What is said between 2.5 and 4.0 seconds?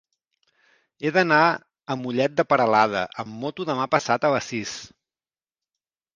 Peralada amb moto demà